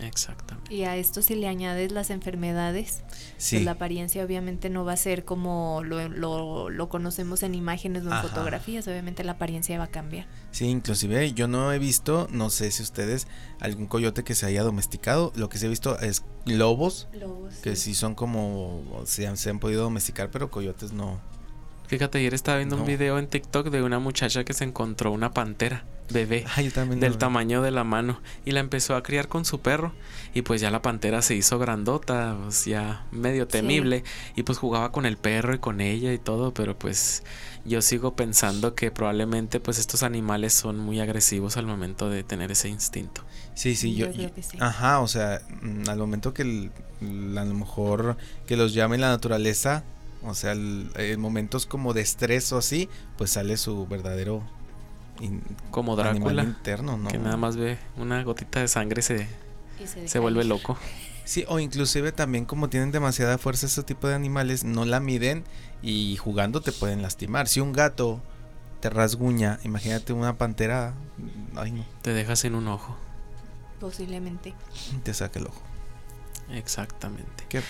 [0.04, 0.74] Exactamente.
[0.74, 3.04] Y a esto si le añades las enfermedades,
[3.38, 3.56] Sí.
[3.58, 8.04] pues la apariencia obviamente no va a ser como lo, lo, lo conocemos en imágenes
[8.04, 8.28] o en Ajá.
[8.28, 10.28] fotografías, obviamente la apariencia va a cambiar.
[10.52, 13.28] Sí, inclusive yo no he visto, no sé si ustedes,
[13.60, 15.32] algún coyote que se haya domesticado.
[15.36, 17.08] Lo que sí he visto es lobos,
[17.64, 21.20] que sí son como, se han, se han podido domesticar, pero coyotes no.
[21.88, 25.32] Fíjate, ayer estaba viendo un video en TikTok de una muchacha que se encontró una
[25.32, 26.46] pantera bebé.
[26.56, 26.62] Ah,
[26.96, 29.92] del tamaño de la mano y la empezó a criar con su perro
[30.36, 34.04] y pues ya la pantera se hizo grandota, pues ya medio temible
[34.36, 37.24] y pues jugaba con el perro y con ella y todo, pero pues
[37.66, 42.52] yo sigo pensando que probablemente pues estos animales son muy agresivos al momento de tener
[42.52, 43.24] ese instinto.
[43.56, 44.06] Sí, sí, yo.
[44.08, 44.58] Yo creo yo- que sí.
[44.60, 46.72] Ajá, o sea, mm, al momento que el-
[47.38, 49.84] a lo mejor que los llame la naturaleza,
[50.28, 54.44] o sea, el- en momentos como de estrés o así, pues sale su verdadero
[55.20, 57.10] in- Como animal Drácula, interno, ¿no?
[57.10, 59.28] que nada más ve una gotita de sangre y se,
[59.84, 60.78] Y se, se vuelve loco.
[61.24, 65.44] Sí, o inclusive también como tienen demasiada fuerza ese tipo de animales, no la miden
[65.82, 67.48] y jugando te pueden lastimar.
[67.48, 68.22] Si un gato
[68.80, 70.94] te rasguña, imagínate una pantera,
[71.56, 72.96] ay no, Te dejas sin un ojo.
[73.80, 74.54] Posiblemente.
[75.04, 75.62] te saca el ojo.
[76.52, 77.46] Exactamente.
[77.50, 77.62] ¿Qué?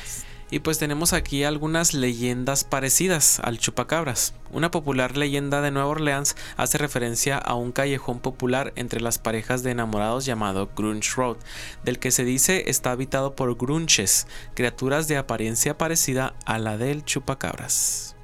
[0.51, 4.34] Y pues tenemos aquí algunas leyendas parecidas al chupacabras.
[4.51, 9.63] Una popular leyenda de Nueva Orleans hace referencia a un callejón popular entre las parejas
[9.63, 11.38] de enamorados llamado Grunge Road,
[11.84, 17.03] del que se dice está habitado por grunches, criaturas de apariencia parecida a la del
[17.03, 18.14] chupacabras.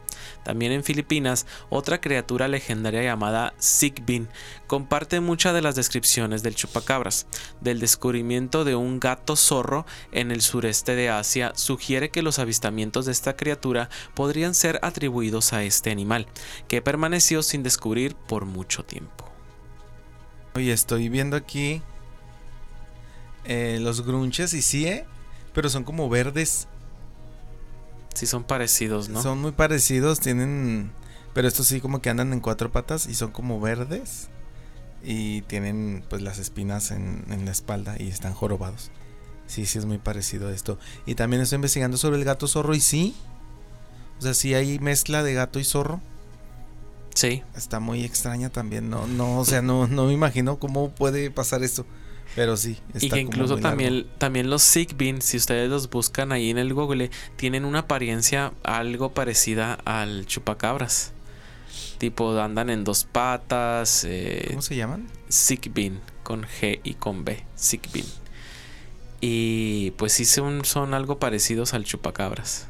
[0.43, 4.27] También en Filipinas, otra criatura legendaria llamada Sigbin
[4.67, 7.27] comparte muchas de las descripciones del chupacabras.
[7.59, 13.05] Del descubrimiento de un gato zorro en el sureste de Asia sugiere que los avistamientos
[13.05, 16.27] de esta criatura podrían ser atribuidos a este animal,
[16.67, 19.25] que permaneció sin descubrir por mucho tiempo.
[20.55, 21.81] Oye, estoy viendo aquí
[23.45, 25.05] eh, los grunches y sí, ¿eh?
[25.53, 26.67] pero son como verdes.
[28.13, 29.21] Si son parecidos, ¿no?
[29.21, 30.91] Son muy parecidos, tienen
[31.33, 34.29] Pero estos sí como que andan en cuatro patas y son como verdes.
[35.03, 38.91] Y tienen pues las espinas en, en la espalda y están jorobados.
[39.47, 40.77] Sí, sí es muy parecido a esto.
[41.05, 43.15] Y también estoy investigando sobre el gato zorro y sí.
[44.19, 45.99] O sea, sí hay mezcla de gato y zorro.
[47.15, 47.43] Sí.
[47.55, 48.89] Está muy extraña también.
[48.89, 51.85] No, no, o sea, no, no me imagino cómo puede pasar esto.
[52.35, 52.77] Pero sí.
[52.93, 53.69] Está y que incluso largo.
[53.69, 58.53] también, también los Sigbin, si ustedes los buscan ahí en el Google, tienen una apariencia
[58.63, 61.11] algo parecida al chupacabras.
[61.97, 64.05] Tipo, andan en dos patas.
[64.07, 65.07] Eh, ¿Cómo se llaman?
[65.29, 67.43] Sigbin, con G y con B.
[67.55, 68.05] Sigbin.
[69.19, 72.67] Y pues sí son, son algo parecidos al chupacabras.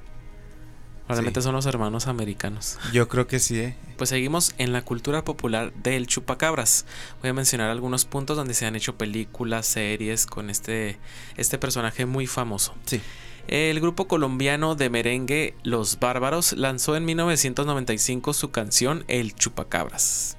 [1.11, 1.45] Realmente Sí.
[1.45, 2.77] son los hermanos americanos.
[2.93, 3.75] Yo creo que sí, ¿eh?
[3.97, 6.85] Pues seguimos en la cultura popular del chupacabras.
[7.21, 10.97] Voy a mencionar algunos puntos donde se han hecho películas, series con este,
[11.37, 12.73] este personaje muy famoso.
[12.85, 13.01] Sí.
[13.47, 20.37] El grupo colombiano de merengue Los Bárbaros lanzó en 1995 su canción El Chupacabras.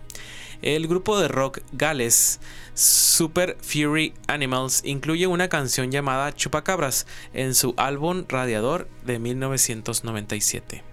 [0.63, 2.39] El grupo de rock Gales
[2.75, 10.85] Super Fury Animals incluye una canción llamada Chupacabras en su álbum Radiador de 1997.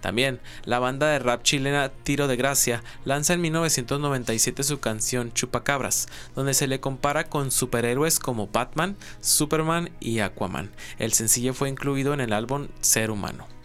[0.00, 6.08] También, la banda de rap chilena Tiro de Gracia lanza en 1997 su canción Chupacabras,
[6.34, 10.70] donde se le compara con superhéroes como Batman, Superman y Aquaman.
[10.98, 13.57] El sencillo fue incluido en el álbum Ser Humano.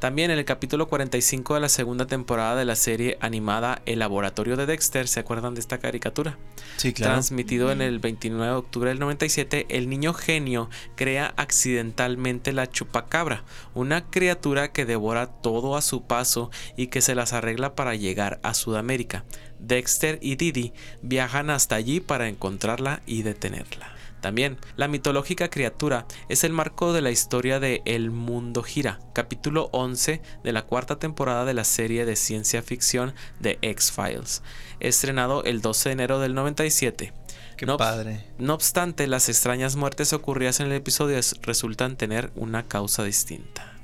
[0.00, 4.56] También en el capítulo 45 de la segunda temporada de la serie animada El Laboratorio
[4.56, 6.38] de Dexter, ¿se acuerdan de esta caricatura?
[6.78, 7.12] Sí, claro.
[7.12, 13.44] Transmitido en el 29 de octubre del 97, el niño genio crea accidentalmente la chupacabra,
[13.74, 18.40] una criatura que devora todo a su paso y que se las arregla para llegar
[18.42, 19.26] a Sudamérica.
[19.58, 23.99] Dexter y Didi viajan hasta allí para encontrarla y detenerla.
[24.20, 29.70] También, la mitológica criatura es el marco de la historia de El Mundo Gira, capítulo
[29.72, 34.42] 11 de la cuarta temporada de la serie de ciencia ficción de X-Files,
[34.78, 37.12] estrenado el 12 de enero del 97.
[37.56, 38.26] Qué no, padre.
[38.38, 43.74] no obstante, las extrañas muertes ocurridas en el episodio es- resultan tener una causa distinta.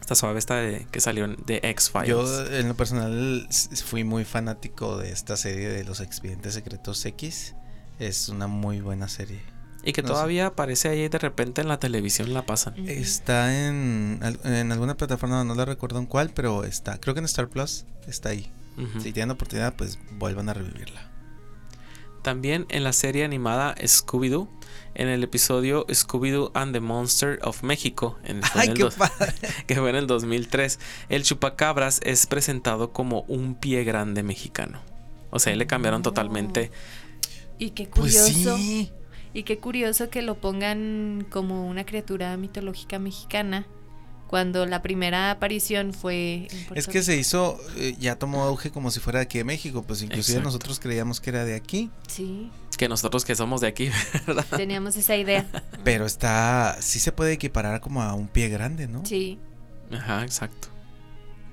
[0.00, 2.08] Esta suave esta de, que salió de X-Files.
[2.08, 3.46] Yo, en lo personal,
[3.84, 7.54] fui muy fanático de esta serie de los expedientes secretos X.
[7.98, 9.42] Es una muy buena serie.
[9.84, 10.14] Y que no sé.
[10.14, 12.74] todavía aparece ahí de repente en la televisión la pasan.
[12.88, 16.98] Está en, en alguna plataforma, no la recuerdo en cuál, pero está.
[16.98, 18.50] Creo que en Star Plus está ahí.
[19.02, 21.10] Si tienen oportunidad, pues vuelvan a revivirla.
[22.22, 24.48] También en la serie animada Scooby-Doo,
[24.94, 28.82] en el episodio Scooby-Doo and the Monster of Mexico, en, fue en ¡Ay, el qué
[28.84, 29.34] dos- padre!
[29.66, 30.78] que fue en el 2003,
[31.08, 34.80] el chupacabras es presentado como un pie grande mexicano.
[35.30, 36.70] O sea, le cambiaron totalmente.
[37.62, 38.56] Y qué Pues curioso.
[38.56, 38.90] sí.
[39.34, 43.66] Y qué curioso que lo pongan como una criatura mitológica mexicana
[44.26, 48.98] cuando la primera aparición fue Es que se hizo, eh, ya tomó auge como si
[49.00, 50.48] fuera de aquí de México, pues inclusive Exacto.
[50.48, 51.90] nosotros creíamos que era de aquí.
[52.08, 53.90] Sí, Que nosotros que somos de aquí,
[54.26, 54.44] ¿verdad?
[54.56, 55.46] teníamos esa idea.
[55.84, 59.04] pero está, sí se puede equiparar como a un pie grande, ¿no?
[59.06, 59.38] Sí.
[59.92, 60.68] Ajá, exacto.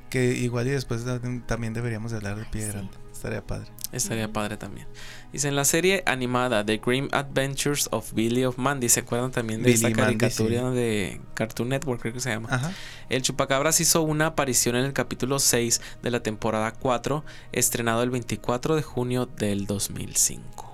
[0.09, 1.03] Que igual y después
[1.45, 2.69] también deberíamos de hablar de pie Sí.
[2.71, 3.67] grande, estaría padre.
[3.91, 4.88] Estaría padre también.
[5.34, 9.62] Dice, en la serie animada The Grim Adventures of Billy of Mandy, ¿se acuerdan también
[9.62, 12.47] de Billy esta Mandy, caricatura de Cartoon Network, creo que se llama?
[12.49, 12.71] Ajá.
[13.10, 18.10] El Chupacabras hizo una aparición en el capítulo 6 de la temporada 4, estrenado el
[18.10, 20.69] 24 de junio del 2005.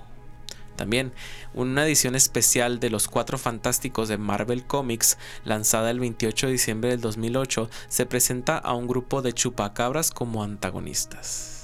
[0.76, 1.12] También
[1.54, 6.90] una edición especial de Los Cuatro Fantásticos de Marvel Comics, lanzada el 28 de diciembre
[6.90, 11.55] del 2008, se presenta a un grupo de chupacabras como antagonistas.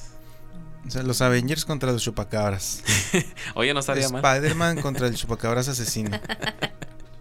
[0.86, 2.82] O sea, los Avengers contra los chupacabras.
[3.54, 4.24] Oye, no estaría mal.
[4.24, 6.10] Spider-Man contra el chupacabras asesino.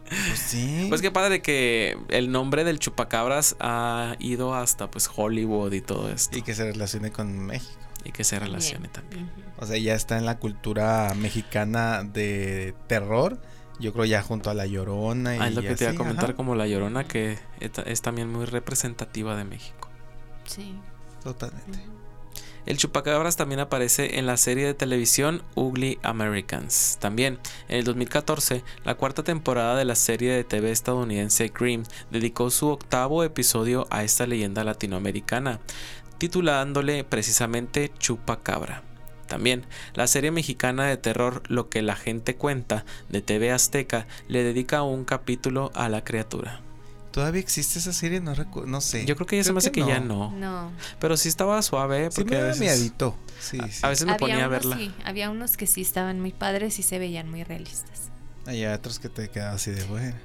[0.10, 0.88] Pues sí.
[0.90, 6.10] Pues qué padre que el nombre del chupacabras ha ido hasta pues Hollywood y todo
[6.12, 6.38] esto.
[6.38, 7.72] Y que se relacione con México.
[8.04, 8.92] Y que se relacione Bien.
[8.94, 9.32] también.
[9.58, 13.40] O sea, ya está en la cultura mexicana de terror.
[13.80, 15.96] Yo creo ya junto a La Llorona y Ah, es lo que te iba a
[15.96, 16.34] comentar ajá.
[16.36, 19.88] como La Llorona, que es, es también muy representativa de México.
[20.46, 20.76] Sí.
[21.24, 21.80] Totalmente.
[22.66, 26.98] El chupacabras también aparece en la serie de televisión Ugly Americans.
[27.00, 32.50] También, en el 2014, la cuarta temporada de la serie de TV estadounidense Grimm dedicó
[32.52, 35.60] su octavo episodio a esta leyenda latinoamericana,
[36.18, 38.84] titulándole precisamente Chupacabra.
[39.28, 44.44] También, la serie mexicana de terror Lo que la gente cuenta de TV Azteca le
[44.44, 46.62] dedica un capítulo a la criatura.
[47.12, 48.20] ¿Todavía existe esa serie?
[48.22, 49.06] No recu- no sé.
[49.06, 50.32] Yo creo que ya se me hace que, ya no.
[50.32, 50.72] No.
[51.00, 53.16] Pero sí estaba suave, Sí porque me a veces, miedito.
[53.40, 53.80] Sí, a- sí.
[53.84, 54.78] a veces me Había ponía a verla.
[54.78, 58.10] sí, había unos que sí estaban muy padres y se veían muy realistas.
[58.46, 60.16] Hay otros que te quedan así de bueno.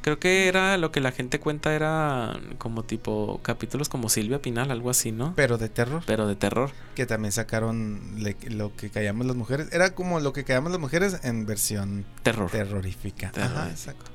[0.00, 4.70] Creo que era lo que la gente cuenta era como tipo capítulos como Silvia Pinal,
[4.70, 5.32] algo así, ¿no?
[5.34, 6.04] Pero de terror.
[6.06, 6.70] Pero de terror.
[6.94, 8.00] Que también sacaron
[8.48, 9.68] lo que callamos las mujeres.
[9.72, 12.48] Era como lo que callamos las mujeres en versión terror.
[12.50, 13.32] terrorífica.
[13.36, 14.10] Ajá, exacto.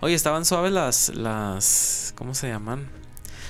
[0.00, 2.88] Oye, estaban suaves las, las, ¿cómo se llaman?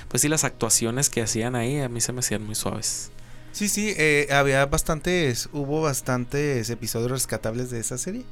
[0.07, 3.11] Pues sí, las actuaciones que hacían ahí a mí se me hacían muy suaves.
[3.51, 8.25] Sí, sí, eh, había bastantes, hubo bastantes episodios rescatables de esa serie.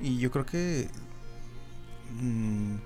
[0.00, 0.88] Y yo creo que
[2.18, 2.76] mm,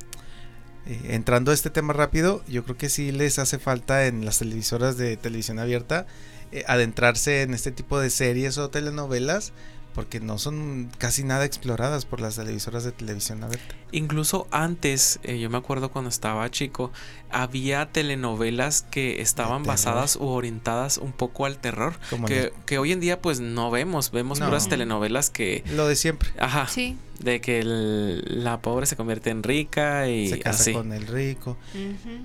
[0.86, 4.40] eh, entrando a este tema rápido, yo creo que sí les hace falta en las
[4.40, 6.06] televisoras de televisión abierta
[6.52, 9.52] eh, adentrarse en este tipo de series o telenovelas
[9.94, 13.74] porque no son casi nada exploradas por las televisoras de televisión abierta.
[13.92, 16.90] Incluso antes, eh, yo me acuerdo cuando estaba chico,
[17.30, 21.94] había telenovelas que estaban basadas u orientadas un poco al terror,
[22.26, 25.62] que, que, hoy en día pues no vemos, vemos puras telenovelas que...
[25.70, 26.30] Lo de siempre.
[26.38, 26.66] Ajá.
[26.66, 26.98] Sí.
[27.20, 31.56] De que la pobre se convierte en rica y se casa con el rico.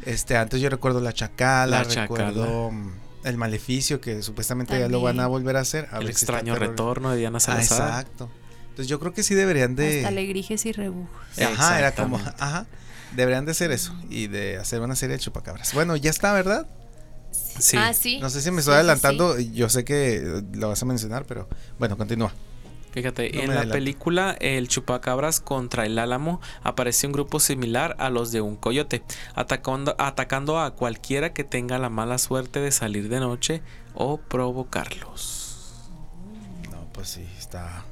[0.05, 2.71] Este, antes yo recuerdo La Chacala, la recuerdo...
[3.23, 5.87] El Maleficio, que supuestamente ya lo van a volver a hacer.
[5.99, 7.81] el extraño retorno de Diana Salazar.
[7.81, 8.29] Ah, exacto.
[8.69, 9.97] Entonces yo creo que sí deberían de...
[9.97, 11.09] Hasta alegrijes y rebujos.
[11.37, 12.17] Ajá, era como...
[12.17, 12.65] Ajá.
[13.15, 15.73] Deberían de hacer eso y de hacer una serie de chupacabras.
[15.73, 16.67] Bueno, ya está, ¿verdad?
[17.31, 17.75] Sí.
[17.77, 18.19] Ah, sí.
[18.19, 19.37] No sé si me estoy adelantando.
[19.39, 22.33] Yo sé que lo vas a mencionar, pero bueno, continúa.
[22.91, 28.31] Fíjate, en la película El Chupacabras contra el Álamo aparece un grupo similar a los
[28.31, 29.03] de un coyote,
[29.35, 33.61] atacando, atacando a cualquiera que tenga la mala suerte de salir de noche
[33.93, 35.75] o provocarlos.
[36.71, 37.85] No, pues sí, está.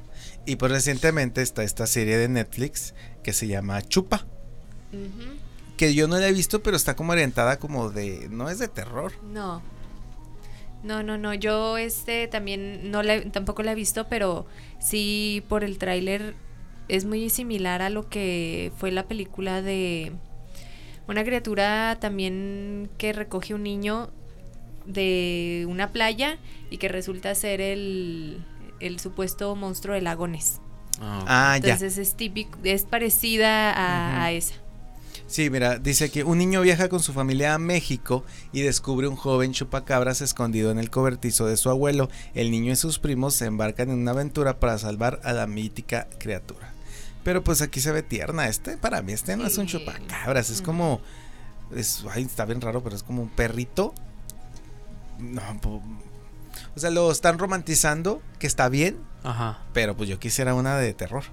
[0.46, 4.26] Y pues recientemente está esta serie de Netflix que se llama Chupa.
[5.76, 8.28] Que yo no la he visto, pero está como orientada como de.
[8.30, 9.12] No es de terror.
[9.22, 9.62] No.
[10.82, 11.34] No, no, no.
[11.34, 14.46] Yo este también no la, tampoco la he visto, pero
[14.78, 16.34] sí por el tráiler
[16.88, 20.12] es muy similar a lo que fue la película de
[21.06, 24.10] una criatura también que recoge un niño
[24.86, 26.38] de una playa
[26.70, 28.44] y que resulta ser el,
[28.80, 30.60] el supuesto monstruo de lagones.
[31.00, 34.54] Ah, ah Entonces es típico, es parecida a esa.
[35.28, 39.14] Sí, mira, dice que un niño viaja con su familia a México y descubre un
[39.14, 42.08] joven chupacabras escondido en el cobertizo de su abuelo.
[42.34, 46.08] El niño y sus primos se embarcan en una aventura para salvar a la mítica
[46.18, 46.72] criatura.
[47.24, 48.48] Pero pues aquí se ve tierna.
[48.48, 51.02] Este, para mí, este no es un chupacabras, es como.
[51.76, 53.92] Es, ay, está bien raro, pero es como un perrito.
[55.18, 55.42] No,
[56.74, 58.96] o sea, lo están romantizando, que está bien.
[59.24, 59.58] Ajá.
[59.74, 61.24] Pero pues yo quisiera una de terror.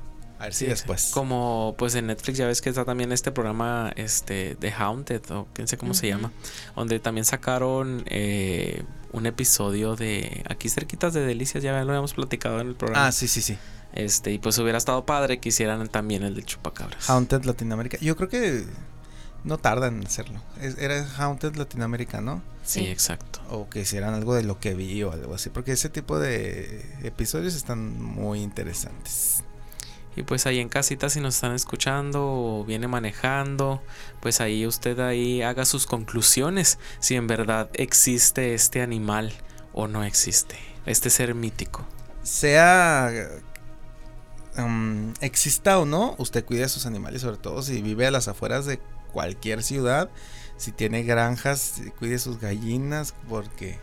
[0.46, 1.10] A ver si después.
[1.12, 5.48] Como pues en Netflix ya ves que está también este programa este The Haunted o
[5.54, 6.32] quién sé cómo se llama,
[6.76, 12.60] donde también sacaron eh, un episodio de aquí cerquitas de Delicias, ya lo habíamos platicado
[12.62, 13.08] en el programa.
[13.08, 13.58] Ah, sí, sí, sí.
[13.94, 17.10] Este, y pues hubiera estado padre que hicieran también el de Chupacabras.
[17.10, 17.98] Haunted Latinoamérica.
[18.02, 18.66] Yo creo que
[19.46, 20.42] no tardan en hacerlo.
[20.60, 22.44] era Haunted Latinoamérica, ¿no?
[22.64, 23.40] Sí, exacto.
[23.50, 25.50] O que hicieran algo de lo que vi o algo así.
[25.50, 29.45] Porque ese tipo de episodios están muy interesantes.
[30.16, 33.82] Y pues ahí en casita si nos están escuchando o viene manejando,
[34.22, 39.34] pues ahí usted ahí haga sus conclusiones si en verdad existe este animal
[39.74, 41.86] o no existe, este ser mítico.
[42.24, 43.12] Sea
[44.58, 48.28] um, exista o no, usted cuide a sus animales, sobre todo si vive a las
[48.28, 48.80] afueras de
[49.12, 50.10] cualquier ciudad,
[50.58, 53.80] si tiene granjas, cuide sus gallinas porque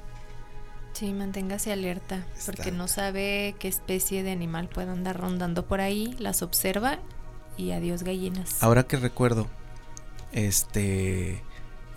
[1.02, 6.14] Sí, manténgase alerta, porque no sabe qué especie de animal puede andar rondando por ahí,
[6.20, 7.00] las observa
[7.56, 8.62] y adiós gallinas.
[8.62, 9.48] Ahora que recuerdo,
[10.30, 11.42] este,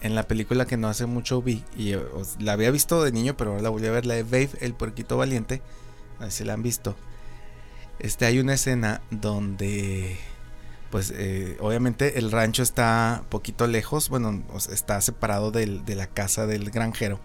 [0.02, 1.94] en la película que no hace mucho vi, y
[2.40, 4.74] la había visto de niño, pero ahora la volví a ver, la de Babe, el
[4.74, 5.62] puerquito valiente,
[6.18, 6.96] a ver si la han visto.
[8.00, 10.18] Este, hay una escena donde,
[10.90, 14.42] pues, eh, obviamente el rancho está poquito lejos, bueno,
[14.72, 17.20] está separado del, de la casa del granjero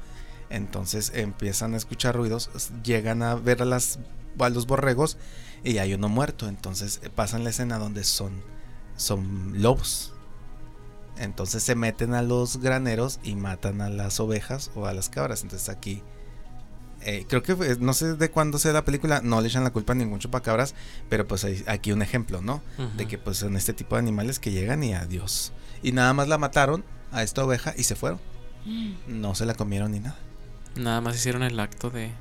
[0.51, 2.51] entonces empiezan a escuchar ruidos,
[2.83, 4.01] llegan a ver a, las,
[4.37, 5.17] los borregos
[5.63, 6.49] y hay uno muerto.
[6.49, 8.43] Entonces pasan la escena donde son,
[8.97, 10.13] son lobos.
[11.17, 15.43] Entonces se meten a los graneros y matan a las ovejas o a las cabras.
[15.43, 16.03] Entonces aquí,
[17.03, 19.93] eh, creo que no sé de cuándo sea la película, no le echan la culpa
[19.93, 20.75] a ningún chupacabras,
[21.09, 22.61] pero pues hay aquí un ejemplo, ¿no?
[22.97, 25.53] De que pues son este tipo de animales que llegan y adiós.
[25.83, 28.19] Y nada más la mataron a esta oveja y se fueron.
[28.65, 29.21] Mm.
[29.21, 30.17] No se la comieron ni nada.
[30.77, 32.13] Nada más hicieron el acto de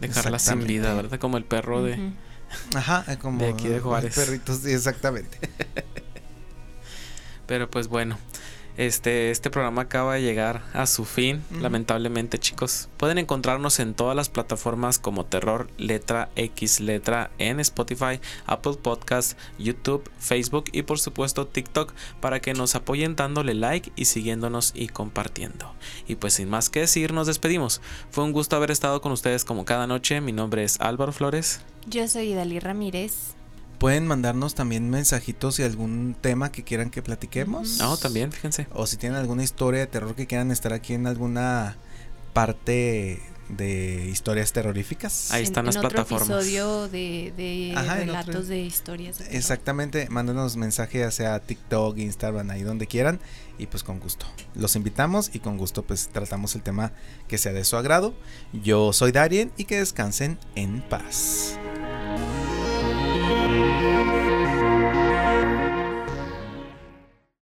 [0.00, 1.18] dejarla sin vida, ¿verdad?
[1.18, 2.12] Como el perro de.
[2.74, 4.14] Ajá, como de aquí de Juárez.
[4.14, 5.38] Perritos, sí, exactamente.
[7.46, 8.18] Pero pues bueno.
[8.76, 12.88] Este, este programa acaba de llegar a su fin, lamentablemente chicos.
[12.96, 19.38] Pueden encontrarnos en todas las plataformas como Terror Letra X Letra en Spotify, Apple Podcast,
[19.58, 24.88] YouTube, Facebook y por supuesto TikTok para que nos apoyen dándole like y siguiéndonos y
[24.88, 25.72] compartiendo.
[26.08, 27.82] Y pues sin más que decir, nos despedimos.
[28.10, 30.20] Fue un gusto haber estado con ustedes como cada noche.
[30.20, 31.60] Mi nombre es Álvaro Flores.
[31.86, 33.34] Yo soy Dalí Ramírez
[33.82, 37.78] pueden mandarnos también mensajitos y algún tema que quieran que platiquemos.
[37.78, 38.68] No, también, fíjense.
[38.72, 41.76] O si tienen alguna historia de terror que quieran estar aquí en alguna
[42.32, 45.32] parte de historias terroríficas.
[45.32, 46.30] Ahí están las otro plataformas.
[46.30, 49.20] episodio de, de relatos de historias.
[49.32, 53.18] Exactamente, mándenos mensaje hacia TikTok, Instagram, ahí donde quieran
[53.58, 54.26] y pues con gusto.
[54.54, 56.92] Los invitamos y con gusto pues tratamos el tema
[57.26, 58.14] que sea de su agrado.
[58.52, 61.58] Yo soy Darien y que descansen en paz.